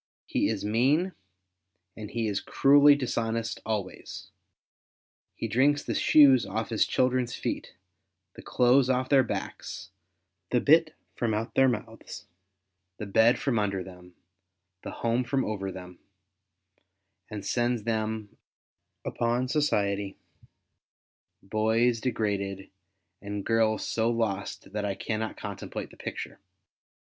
[0.25, 1.13] He is mean,
[1.95, 4.31] and he is cruelly dishonest always.
[5.35, 7.75] He driirks the shoes off his children's feet,
[8.33, 9.91] the clothes off theu* backs,
[10.49, 12.25] the bit from out their mouths,
[12.97, 14.15] the bed from under them,
[14.81, 15.99] the home from over them,
[17.29, 18.35] and sends them
[19.05, 20.17] upon society,
[21.43, 22.71] boys degraded,
[23.21, 26.39] and guis so lost that I cannot contemplate the picture.